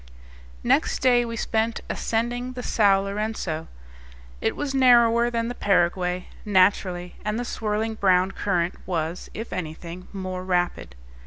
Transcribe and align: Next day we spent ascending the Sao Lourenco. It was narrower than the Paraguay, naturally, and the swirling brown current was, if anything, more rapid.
Next 0.63 0.97
day 0.97 1.25
we 1.25 1.35
spent 1.35 1.81
ascending 1.87 2.53
the 2.53 2.63
Sao 2.63 3.01
Lourenco. 3.03 3.67
It 4.41 4.55
was 4.55 4.73
narrower 4.73 5.29
than 5.29 5.47
the 5.47 5.53
Paraguay, 5.53 6.25
naturally, 6.43 7.17
and 7.23 7.39
the 7.39 7.45
swirling 7.45 7.93
brown 7.93 8.31
current 8.31 8.73
was, 8.87 9.29
if 9.35 9.53
anything, 9.53 10.07
more 10.11 10.43
rapid. 10.43 10.95